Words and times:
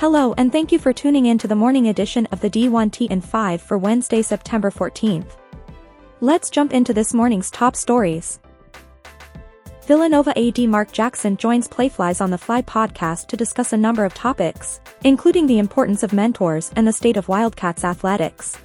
Hello 0.00 0.32
and 0.38 0.50
thank 0.50 0.72
you 0.72 0.78
for 0.78 0.94
tuning 0.94 1.26
in 1.26 1.36
to 1.36 1.46
the 1.46 1.54
morning 1.54 1.88
edition 1.88 2.24
of 2.32 2.40
the 2.40 2.48
D1T 2.48 3.08
and 3.10 3.22
5 3.22 3.60
for 3.60 3.76
Wednesday, 3.76 4.22
September 4.22 4.70
14th. 4.70 5.36
Let's 6.22 6.48
jump 6.48 6.72
into 6.72 6.94
this 6.94 7.12
morning's 7.12 7.50
top 7.50 7.76
stories. 7.76 8.40
Villanova 9.86 10.32
AD 10.38 10.58
Mark 10.60 10.90
Jackson 10.90 11.36
joins 11.36 11.68
Playfly's 11.68 12.22
on 12.22 12.30
the 12.30 12.38
Fly 12.38 12.62
podcast 12.62 13.26
to 13.26 13.36
discuss 13.36 13.74
a 13.74 13.76
number 13.76 14.06
of 14.06 14.14
topics, 14.14 14.80
including 15.04 15.46
the 15.46 15.58
importance 15.58 16.02
of 16.02 16.14
mentors 16.14 16.72
and 16.76 16.88
the 16.88 16.94
state 16.94 17.18
of 17.18 17.28
Wildcats 17.28 17.84
athletics. 17.84 18.56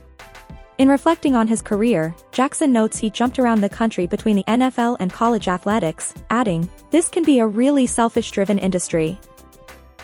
In 0.78 0.88
reflecting 0.88 1.36
on 1.36 1.50
his 1.50 1.62
career, 1.62 2.16
Jackson 2.32 2.72
notes 2.72 2.98
he 2.98 3.10
jumped 3.10 3.40
around 3.40 3.60
the 3.60 3.68
country 3.68 4.08
between 4.08 4.38
the 4.38 4.44
NFL 4.46 4.96
and 5.02 5.12
college 5.12 5.50
athletics, 5.50 6.14
adding, 6.30 6.70
This 6.92 7.10
can 7.10 7.24
be 7.24 7.40
a 7.40 7.48
really 7.48 7.88
selfish-driven 7.88 8.58
industry, 8.58 9.20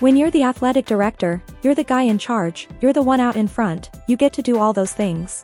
when 0.02 0.18
you're 0.18 0.32
the 0.32 0.42
athletic 0.42 0.88
director, 0.88 1.44
you're 1.62 1.76
the 1.76 1.84
guy 1.84 2.02
in 2.02 2.18
charge, 2.18 2.68
you're 2.82 2.92
the 2.92 3.04
one 3.04 3.20
out 3.20 3.36
in 3.36 3.48
front, 3.48 3.92
you 4.08 4.18
get 4.18 4.34
to 4.34 4.42
do 4.42 4.58
all 4.58 4.74
those 4.74 4.94
things. 4.94 5.44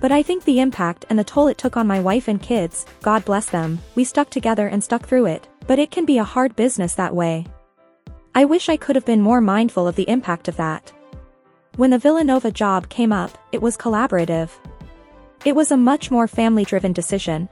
But 0.00 0.12
I 0.12 0.22
think 0.22 0.44
the 0.44 0.60
impact 0.60 1.06
and 1.10 1.18
the 1.18 1.24
toll 1.24 1.48
it 1.48 1.58
took 1.58 1.76
on 1.76 1.84
my 1.84 1.98
wife 1.98 2.28
and 2.28 2.40
kids, 2.40 2.86
God 3.02 3.24
bless 3.24 3.46
them, 3.46 3.80
we 3.96 4.04
stuck 4.04 4.30
together 4.30 4.68
and 4.68 4.82
stuck 4.82 5.04
through 5.04 5.26
it, 5.26 5.48
but 5.66 5.80
it 5.80 5.90
can 5.90 6.04
be 6.04 6.18
a 6.18 6.24
hard 6.24 6.54
business 6.54 6.94
that 6.94 7.16
way. 7.16 7.46
I 8.32 8.44
wish 8.44 8.68
I 8.68 8.76
could 8.76 8.94
have 8.94 9.04
been 9.04 9.20
more 9.20 9.40
mindful 9.40 9.88
of 9.88 9.96
the 9.96 10.08
impact 10.08 10.46
of 10.46 10.56
that. 10.56 10.92
When 11.74 11.90
the 11.90 11.98
Villanova 11.98 12.52
job 12.52 12.88
came 12.88 13.12
up, 13.12 13.36
it 13.50 13.60
was 13.60 13.76
collaborative. 13.76 14.50
It 15.44 15.56
was 15.56 15.72
a 15.72 15.76
much 15.76 16.12
more 16.12 16.28
family-driven 16.28 16.92
decision, 16.92 17.48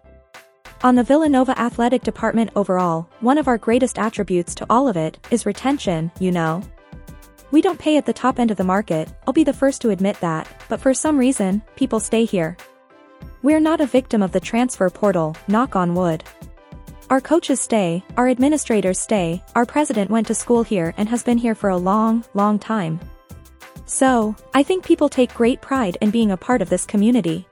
on 0.83 0.97
the 0.97 1.05
Villanova 1.05 1.59
athletic 1.61 2.03
department 2.03 2.51
overall, 2.57 3.09
one 3.21 3.39
of 3.39 3.47
our 3.47 3.59
greatest 3.59 3.99
attributes 3.99 4.55
to 4.57 4.67
all 4.69 4.89
of 4.89 4.97
it 4.97 5.17
is 5.31 5.47
retention, 5.47 6.11
you 6.19 6.33
know. 6.33 6.63
We 7.53 7.61
don't 7.61 7.79
pay 7.79 7.97
at 7.97 8.07
the 8.07 8.13
top 8.13 8.41
end 8.41 8.51
of 8.51 8.57
the 8.57 8.65
market, 8.65 9.09
I'll 9.27 9.33
be 9.33 9.45
the 9.45 9.53
first 9.53 9.81
to 9.83 9.91
admit 9.91 10.19
that, 10.21 10.49
but 10.69 10.81
for 10.81 10.93
some 10.93 11.19
reason, 11.19 11.63
people 11.77 12.01
stay 12.01 12.25
here. 12.25 12.57
We're 13.43 13.61
not 13.61 13.81
a 13.81 13.87
victim 13.87 14.23
of 14.23 14.33
the 14.33 14.41
transfer 14.41 14.91
portal, 14.91 15.37
knock 15.47 15.77
on 15.77 15.95
wood. 15.95 16.25
Our 17.11 17.21
coaches 17.21 17.61
stay, 17.61 18.03
our 18.17 18.29
administrators 18.29 18.99
stay, 18.99 19.43
our 19.55 19.67
president 19.67 20.11
went 20.11 20.27
to 20.29 20.35
school 20.35 20.63
here 20.63 20.95
and 20.97 21.09
has 21.09 21.23
been 21.23 21.39
here 21.39 21.55
for 21.55 21.71
a 21.71 21.77
long, 21.77 22.25
long 22.35 22.59
time. 22.59 22.99
So, 23.85 24.35
I 24.55 24.63
think 24.63 24.85
people 24.85 25.09
take 25.09 25.35
great 25.35 25.61
pride 25.61 25.99
in 26.01 26.11
being 26.11 26.33
a 26.33 26.37
part 26.37 26.63
of 26.63 26.71
this 26.71 26.87
community. 26.87 27.47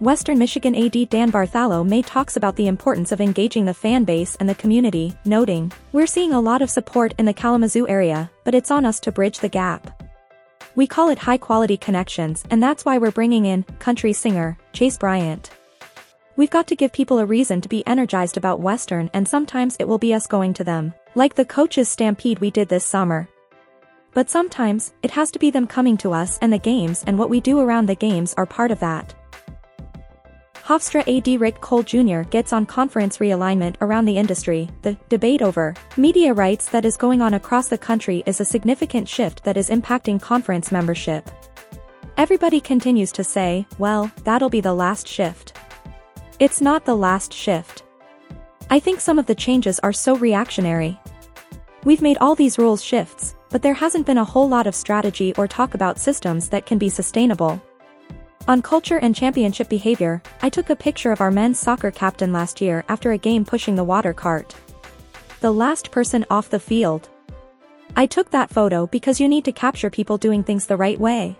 Western 0.00 0.38
Michigan 0.38 0.74
AD 0.74 1.10
Dan 1.10 1.30
Bartholomae 1.30 2.02
talks 2.06 2.38
about 2.38 2.56
the 2.56 2.68
importance 2.68 3.12
of 3.12 3.20
engaging 3.20 3.66
the 3.66 3.74
fan 3.74 4.04
base 4.04 4.34
and 4.36 4.48
the 4.48 4.54
community, 4.54 5.14
noting, 5.26 5.70
We're 5.92 6.06
seeing 6.06 6.32
a 6.32 6.40
lot 6.40 6.62
of 6.62 6.70
support 6.70 7.12
in 7.18 7.26
the 7.26 7.34
Kalamazoo 7.34 7.86
area, 7.86 8.30
but 8.42 8.54
it's 8.54 8.70
on 8.70 8.86
us 8.86 8.98
to 9.00 9.12
bridge 9.12 9.40
the 9.40 9.50
gap. 9.50 10.02
We 10.74 10.86
call 10.86 11.10
it 11.10 11.18
high-quality 11.18 11.76
connections 11.76 12.44
and 12.48 12.62
that's 12.62 12.86
why 12.86 12.96
we're 12.96 13.10
bringing 13.10 13.44
in, 13.44 13.62
country 13.78 14.14
singer, 14.14 14.56
Chase 14.72 14.96
Bryant. 14.96 15.50
We've 16.34 16.48
got 16.48 16.66
to 16.68 16.76
give 16.76 16.94
people 16.94 17.18
a 17.18 17.26
reason 17.26 17.60
to 17.60 17.68
be 17.68 17.86
energized 17.86 18.38
about 18.38 18.60
Western 18.60 19.10
and 19.12 19.28
sometimes 19.28 19.76
it 19.78 19.86
will 19.86 19.98
be 19.98 20.14
us 20.14 20.26
going 20.26 20.54
to 20.54 20.64
them, 20.64 20.94
like 21.14 21.34
the 21.34 21.44
coaches 21.44 21.90
stampede 21.90 22.38
we 22.38 22.50
did 22.50 22.70
this 22.70 22.86
summer. 22.86 23.28
But 24.14 24.30
sometimes, 24.30 24.94
it 25.02 25.10
has 25.10 25.30
to 25.32 25.38
be 25.38 25.50
them 25.50 25.66
coming 25.66 25.98
to 25.98 26.14
us 26.14 26.38
and 26.38 26.50
the 26.50 26.58
games 26.58 27.04
and 27.06 27.18
what 27.18 27.28
we 27.28 27.38
do 27.38 27.60
around 27.60 27.84
the 27.84 27.94
games 27.94 28.32
are 28.38 28.46
part 28.46 28.70
of 28.70 28.80
that. 28.80 29.14
Hofstra 30.64 31.02
AD 31.08 31.40
Rick 31.40 31.60
Cole 31.60 31.82
Jr. 31.82 32.22
gets 32.28 32.52
on 32.52 32.66
conference 32.66 33.18
realignment 33.18 33.76
around 33.80 34.04
the 34.04 34.16
industry. 34.16 34.68
The 34.82 34.96
debate 35.08 35.42
over 35.42 35.74
media 35.96 36.32
rights 36.32 36.68
that 36.68 36.84
is 36.84 36.96
going 36.96 37.22
on 37.22 37.34
across 37.34 37.68
the 37.68 37.78
country 37.78 38.22
is 38.26 38.40
a 38.40 38.44
significant 38.44 39.08
shift 39.08 39.42
that 39.44 39.56
is 39.56 39.70
impacting 39.70 40.20
conference 40.20 40.70
membership. 40.70 41.28
Everybody 42.16 42.60
continues 42.60 43.10
to 43.12 43.24
say, 43.24 43.66
well, 43.78 44.10
that'll 44.24 44.50
be 44.50 44.60
the 44.60 44.74
last 44.74 45.08
shift. 45.08 45.56
It's 46.38 46.60
not 46.60 46.84
the 46.84 46.96
last 46.96 47.32
shift. 47.32 47.82
I 48.68 48.78
think 48.78 49.00
some 49.00 49.18
of 49.18 49.26
the 49.26 49.34
changes 49.34 49.78
are 49.80 49.92
so 49.92 50.14
reactionary. 50.16 51.00
We've 51.84 52.02
made 52.02 52.18
all 52.18 52.34
these 52.34 52.58
rules 52.58 52.84
shifts, 52.84 53.34
but 53.48 53.62
there 53.62 53.74
hasn't 53.74 54.06
been 54.06 54.18
a 54.18 54.24
whole 54.24 54.48
lot 54.48 54.66
of 54.66 54.74
strategy 54.74 55.34
or 55.36 55.48
talk 55.48 55.74
about 55.74 55.98
systems 55.98 56.50
that 56.50 56.66
can 56.66 56.78
be 56.78 56.90
sustainable. 56.90 57.60
On 58.50 58.60
culture 58.60 58.96
and 58.96 59.14
championship 59.14 59.68
behavior, 59.68 60.20
I 60.42 60.48
took 60.48 60.70
a 60.70 60.74
picture 60.74 61.12
of 61.12 61.20
our 61.20 61.30
men's 61.30 61.56
soccer 61.56 61.92
captain 61.92 62.32
last 62.32 62.60
year 62.60 62.84
after 62.88 63.12
a 63.12 63.16
game 63.16 63.44
pushing 63.44 63.76
the 63.76 63.84
water 63.84 64.12
cart. 64.12 64.56
The 65.38 65.52
last 65.52 65.92
person 65.92 66.26
off 66.30 66.50
the 66.50 66.58
field. 66.58 67.08
I 67.94 68.06
took 68.06 68.28
that 68.32 68.50
photo 68.50 68.88
because 68.88 69.20
you 69.20 69.28
need 69.28 69.44
to 69.44 69.52
capture 69.52 69.88
people 69.88 70.18
doing 70.18 70.42
things 70.42 70.66
the 70.66 70.76
right 70.76 70.98
way. 70.98 71.36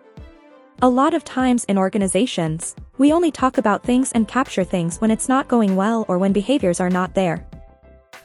A 0.82 0.88
lot 0.88 1.12
of 1.12 1.24
times 1.24 1.64
in 1.64 1.78
organizations, 1.78 2.76
we 2.96 3.12
only 3.12 3.32
talk 3.32 3.58
about 3.58 3.82
things 3.82 4.12
and 4.12 4.28
capture 4.28 4.62
things 4.62 5.00
when 5.00 5.10
it's 5.10 5.28
not 5.28 5.48
going 5.48 5.74
well 5.74 6.04
or 6.06 6.16
when 6.16 6.32
behaviors 6.32 6.78
are 6.78 6.90
not 6.90 7.14
there. 7.14 7.44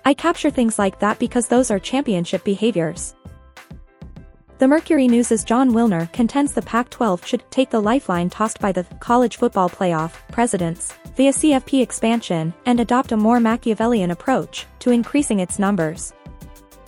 I 0.06 0.14
capture 0.14 0.52
things 0.52 0.78
like 0.78 1.00
that 1.00 1.18
because 1.18 1.48
those 1.48 1.72
are 1.72 1.80
championship 1.80 2.44
behaviors. 2.44 3.16
The 4.58 4.70
Mercury 4.70 5.10
News' 5.10 5.44
Jon 5.44 5.72
Wilner 5.72 6.10
contends 6.14 6.54
the 6.54 6.62
Pac-12 6.62 7.26
should 7.26 7.44
take 7.52 7.70
the 7.70 7.82
lifeline 7.82 8.30
tossed 8.30 8.62
by 8.62 8.72
the 8.72 8.86
college 9.02 9.36
football 9.36 9.70
playoff 9.70 10.14
presidents 10.32 10.94
via 11.18 11.34
CFP 11.34 11.82
expansion 11.82 12.54
and 12.66 12.80
adopt 12.80 13.12
a 13.12 13.18
more 13.18 13.42
Machiavellian 13.42 14.12
approach 14.12 14.66
to 14.80 14.92
increasing 14.92 15.42
its 15.42 15.60
numbers. 15.60 16.14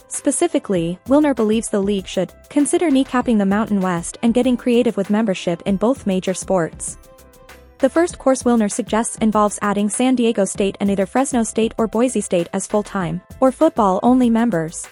Specifically, 0.08 0.98
Wilner 1.08 1.36
believes 1.36 1.68
the 1.68 1.82
league 1.82 2.08
should 2.08 2.34
consider 2.50 2.90
kneecapping 2.90 3.38
the 3.38 3.46
Mountain 3.46 3.82
West 3.82 4.18
and 4.24 4.34
getting 4.34 4.56
creative 4.56 4.96
with 4.96 5.10
membership 5.10 5.62
in 5.66 5.76
both 5.76 6.08
major 6.08 6.34
sports. 6.34 6.98
The 7.80 7.90
first 7.90 8.18
course 8.18 8.44
Wilner 8.44 8.72
suggests 8.72 9.18
involves 9.18 9.60
adding 9.62 9.90
San 9.90 10.16
Diego 10.16 10.46
State 10.46 10.78
and 10.80 10.90
either 10.90 11.06
Fresno 11.06 11.44
State 11.44 11.74
or 11.78 11.90
Boise 11.90 12.22
State 12.22 12.48
as 12.54 12.66
full-time, 12.66 13.22
or 13.42 13.52
football-only 13.52 14.30
members. 14.30 14.88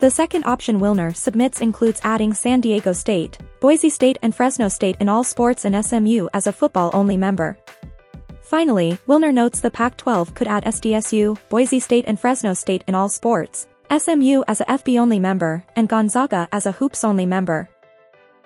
The 0.00 0.10
second 0.10 0.44
option 0.44 0.80
Wilner 0.80 1.14
submits 1.14 1.60
includes 1.60 2.00
adding 2.02 2.34
San 2.34 2.60
Diego 2.60 2.92
State, 2.92 3.38
Boise 3.60 3.88
State 3.88 4.18
and 4.22 4.34
Fresno 4.34 4.68
State 4.68 4.96
in 5.00 5.08
all 5.08 5.24
sports 5.24 5.64
and 5.64 5.84
SMU 5.84 6.28
as 6.34 6.46
a 6.46 6.52
football-only 6.52 7.16
member. 7.16 7.56
Finally, 8.42 8.98
Wilner 9.06 9.32
notes 9.32 9.60
the 9.60 9.70
Pac-12 9.70 10.34
could 10.34 10.48
add 10.48 10.64
SDSU, 10.64 11.38
Boise 11.48 11.80
State 11.80 12.04
and 12.06 12.20
Fresno 12.20 12.54
State 12.54 12.84
in 12.86 12.94
all 12.94 13.08
sports, 13.08 13.66
SMU 13.96 14.42
as 14.48 14.60
a 14.60 14.64
FB-only 14.64 15.18
member, 15.18 15.64
and 15.76 15.88
Gonzaga 15.88 16.48
as 16.52 16.66
a 16.66 16.72
hoops-only 16.72 17.24
member. 17.24 17.68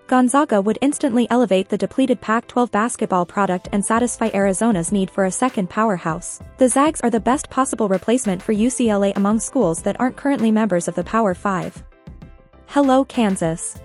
Gonzaga 0.08 0.60
would 0.62 0.78
instantly 0.80 1.28
elevate 1.28 1.68
the 1.68 1.76
depleted 1.76 2.22
Pac-12 2.22 2.70
basketball 2.70 3.26
product 3.26 3.68
and 3.72 3.84
satisfy 3.84 4.30
Arizona's 4.32 4.90
need 4.90 5.10
for 5.10 5.26
a 5.26 5.30
second 5.30 5.68
powerhouse. 5.68 6.40
The 6.56 6.66
Zags 6.66 7.02
are 7.02 7.10
the 7.10 7.20
best 7.20 7.50
possible 7.50 7.90
replacement 7.90 8.40
for 8.40 8.54
UCLA 8.54 9.14
among 9.16 9.38
schools 9.38 9.82
that 9.82 10.00
aren't 10.00 10.16
currently 10.16 10.50
members 10.50 10.88
of 10.88 10.94
the 10.94 11.04
Power 11.04 11.34
5. 11.34 11.84
Hello 12.68 13.04
Kansas. 13.04 13.78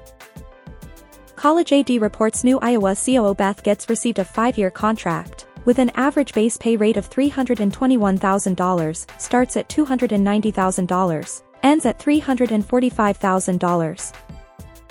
College 1.35 1.73
AD 1.73 1.89
reports 2.01 2.45
new 2.45 2.57
Iowa 2.61 2.95
COO 2.95 3.35
Beth 3.35 3.61
Goetz 3.61 3.89
received 3.89 4.19
a 4.19 4.23
five-year 4.23 4.71
contract, 4.71 5.47
with 5.65 5.77
an 5.77 5.91
average 5.95 6.33
base 6.33 6.55
pay 6.55 6.77
rate 6.77 6.95
of 6.95 7.09
$321,000, 7.09 9.19
starts 9.19 9.57
at 9.57 9.67
$290,000, 9.67 11.43
ends 11.63 11.85
at 11.85 11.99
$345,000. 11.99 14.13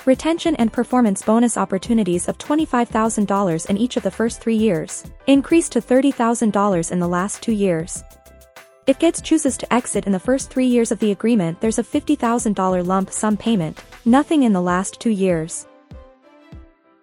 Retention 0.04 0.56
and 0.56 0.72
performance 0.72 1.22
bonus 1.22 1.56
opportunities 1.56 2.26
of 2.26 2.36
$25,000 2.38 3.70
in 3.70 3.78
each 3.78 3.96
of 3.96 4.02
the 4.02 4.10
first 4.10 4.40
three 4.40 4.56
years, 4.56 5.04
increased 5.28 5.70
to 5.72 5.80
$30,000 5.80 6.90
in 6.90 6.98
the 6.98 7.06
last 7.06 7.40
two 7.40 7.52
years. 7.52 8.02
If 8.88 8.98
Goetz 8.98 9.20
chooses 9.20 9.56
to 9.58 9.72
exit 9.72 10.06
in 10.06 10.10
the 10.10 10.18
first 10.18 10.50
three 10.50 10.66
years 10.66 10.90
of 10.90 10.98
the 10.98 11.12
agreement 11.12 11.60
there's 11.60 11.78
a 11.78 11.84
$50,000 11.84 12.84
lump 12.84 13.12
sum 13.12 13.36
payment, 13.36 13.80
nothing 14.04 14.42
in 14.42 14.52
the 14.52 14.60
last 14.60 14.98
two 14.98 15.10
years. 15.10 15.68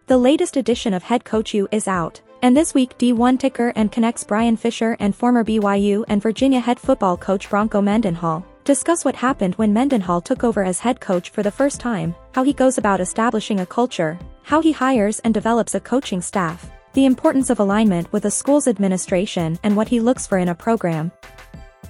The 0.07 0.17
latest 0.17 0.57
edition 0.57 0.93
of 0.93 1.03
Head 1.03 1.23
Coach 1.23 1.53
U 1.53 1.69
is 1.71 1.87
out, 1.87 2.19
and 2.41 2.57
this 2.57 2.73
week 2.73 2.97
D1 2.97 3.39
ticker 3.39 3.71
and 3.77 3.93
connects 3.93 4.25
Brian 4.25 4.57
Fisher 4.57 4.97
and 4.99 5.15
former 5.15 5.45
BYU 5.45 6.03
and 6.09 6.21
Virginia 6.21 6.59
head 6.59 6.81
football 6.81 7.15
coach 7.15 7.49
Bronco 7.49 7.79
Mendenhall 7.79 8.45
Discuss 8.69 9.03
what 9.03 9.15
happened 9.15 9.55
when 9.55 9.73
Mendenhall 9.73 10.21
took 10.21 10.43
over 10.43 10.63
as 10.63 10.79
head 10.79 10.99
coach 10.99 11.31
for 11.31 11.41
the 11.41 11.49
first 11.49 11.79
time, 11.79 12.13
how 12.33 12.43
he 12.43 12.53
goes 12.53 12.77
about 12.77 13.01
establishing 13.01 13.61
a 13.61 13.65
culture, 13.65 14.19
how 14.43 14.61
he 14.61 14.71
hires 14.71 15.17
and 15.21 15.33
develops 15.33 15.73
a 15.73 15.79
coaching 15.79 16.21
staff, 16.21 16.69
the 16.93 17.05
importance 17.05 17.49
of 17.49 17.59
alignment 17.59 18.13
with 18.13 18.25
a 18.25 18.29
school's 18.29 18.67
administration 18.67 19.57
and 19.63 19.75
what 19.75 19.87
he 19.87 19.99
looks 19.99 20.27
for 20.27 20.37
in 20.37 20.49
a 20.49 20.53
program. 20.53 21.11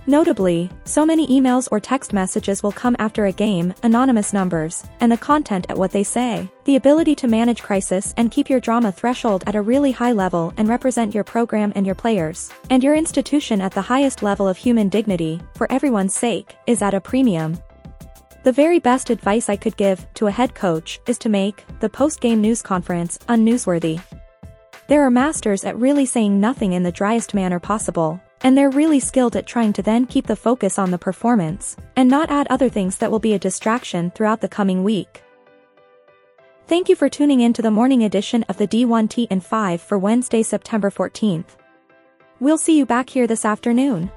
Notably, 0.09 0.71
so 0.85 1.05
many 1.05 1.27
emails 1.27 1.67
or 1.71 1.79
text 1.79 2.13
messages 2.13 2.63
will 2.63 2.71
come 2.71 2.95
after 2.97 3.27
a 3.27 3.31
game, 3.31 3.75
anonymous 3.83 4.33
numbers, 4.33 4.83
and 5.01 5.11
the 5.11 5.17
content 5.17 5.67
at 5.69 5.77
what 5.77 5.91
they 5.91 6.01
say. 6.01 6.49
The 6.65 6.77
ability 6.77 7.13
to 7.17 7.27
manage 7.27 7.61
crisis 7.61 8.11
and 8.17 8.31
keep 8.31 8.49
your 8.49 8.59
drama 8.59 8.91
threshold 8.91 9.43
at 9.45 9.53
a 9.53 9.61
really 9.61 9.91
high 9.91 10.13
level 10.13 10.51
and 10.57 10.67
represent 10.67 11.13
your 11.13 11.23
program 11.23 11.71
and 11.75 11.85
your 11.85 11.93
players, 11.93 12.51
and 12.71 12.83
your 12.83 12.95
institution 12.95 13.61
at 13.61 13.71
the 13.71 13.83
highest 13.83 14.23
level 14.23 14.47
of 14.47 14.57
human 14.57 14.89
dignity, 14.89 15.41
for 15.53 15.71
everyone's 15.71 16.15
sake, 16.15 16.55
is 16.65 16.81
at 16.81 16.95
a 16.95 16.99
premium. 16.99 17.59
The 18.41 18.51
very 18.51 18.79
best 18.79 19.11
advice 19.11 19.47
I 19.47 19.57
could 19.57 19.77
give 19.77 20.11
to 20.15 20.25
a 20.25 20.31
head 20.31 20.55
coach 20.55 20.99
is 21.05 21.19
to 21.19 21.29
make 21.29 21.63
the 21.81 21.89
post-game 21.89 22.41
news 22.41 22.63
conference 22.63 23.19
unnewsworthy. 23.29 24.01
There 24.87 25.03
are 25.03 25.11
masters 25.11 25.63
at 25.65 25.77
really 25.77 26.07
saying 26.07 26.39
nothing 26.39 26.73
in 26.73 26.81
the 26.81 26.91
driest 26.91 27.35
manner 27.35 27.59
possible, 27.59 28.19
and 28.41 28.57
they're 28.57 28.69
really 28.69 28.99
skilled 28.99 29.35
at 29.35 29.47
trying 29.47 29.73
to 29.73 29.81
then 29.81 30.05
keep 30.05 30.27
the 30.27 30.35
focus 30.35 30.79
on 30.79 30.91
the 30.91 30.97
performance, 30.97 31.77
and 31.95 32.09
not 32.09 32.29
add 32.29 32.47
other 32.49 32.69
things 32.69 32.97
that 32.97 33.11
will 33.11 33.19
be 33.19 33.33
a 33.33 33.39
distraction 33.39 34.11
throughout 34.11 34.41
the 34.41 34.47
coming 34.47 34.83
week. 34.83 35.23
Thank 36.67 36.87
you 36.87 36.95
for 36.95 37.09
tuning 37.09 37.39
in 37.41 37.53
to 37.53 37.61
the 37.61 37.71
morning 37.71 38.03
edition 38.03 38.43
of 38.49 38.57
the 38.57 38.67
D1T 38.67 39.27
and 39.31 39.43
5 39.43 39.81
for 39.81 39.97
Wednesday, 39.97 40.43
September 40.43 40.91
14th. 40.91 41.57
We'll 42.39 42.59
see 42.59 42.77
you 42.77 42.85
back 42.85 43.09
here 43.09 43.27
this 43.27 43.43
afternoon. 43.43 44.11